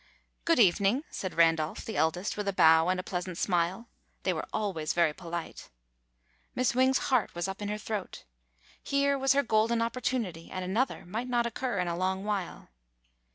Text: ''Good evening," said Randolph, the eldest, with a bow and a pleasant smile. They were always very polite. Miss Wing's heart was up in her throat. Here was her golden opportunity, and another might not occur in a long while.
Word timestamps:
''Good 0.47 0.57
evening," 0.57 1.03
said 1.11 1.35
Randolph, 1.35 1.85
the 1.85 1.95
eldest, 1.95 2.35
with 2.35 2.47
a 2.47 2.51
bow 2.53 2.87
and 2.89 2.99
a 2.99 3.03
pleasant 3.03 3.37
smile. 3.37 3.87
They 4.23 4.33
were 4.33 4.47
always 4.51 4.93
very 4.93 5.13
polite. 5.13 5.69
Miss 6.55 6.73
Wing's 6.73 6.97
heart 7.13 7.35
was 7.35 7.47
up 7.47 7.61
in 7.61 7.69
her 7.69 7.77
throat. 7.77 8.23
Here 8.83 9.15
was 9.15 9.33
her 9.33 9.43
golden 9.43 9.79
opportunity, 9.79 10.49
and 10.49 10.65
another 10.65 11.05
might 11.05 11.29
not 11.29 11.45
occur 11.45 11.77
in 11.77 11.87
a 11.87 11.95
long 11.95 12.23
while. 12.23 12.69